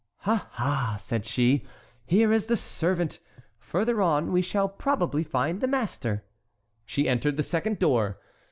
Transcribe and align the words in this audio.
"Ah! 0.25 0.49
ah!" 0.57 0.95
said 0.99 1.27
she, 1.27 1.63
"here 2.07 2.33
is 2.33 2.47
the 2.47 2.57
servant; 2.57 3.19
further 3.59 4.01
on 4.01 4.31
we 4.31 4.41
shall 4.41 4.67
probably 4.67 5.23
find 5.23 5.61
the 5.61 5.67
master." 5.67 6.25
She 6.87 7.07
entered 7.07 7.37
the 7.37 7.43
second 7.43 7.77
door. 7.77 8.17